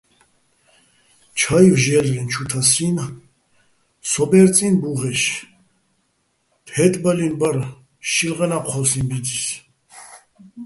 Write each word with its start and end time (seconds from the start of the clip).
ჩაივ 1.39 1.73
ჟე́ლრეჼ 1.83 2.21
ჩუ 2.31 2.43
თასიჼ, 2.49 2.87
სო 4.09 4.23
ბერწიჼ 4.29 4.67
ბუღეშ, 4.81 5.21
თე́ტბალინო̆ 6.67 7.37
ბარ-ე 7.39 7.65
შილღენა́ 8.11 8.63
ჴოსიჼ 8.71 9.01
ბიძის. 9.09 9.41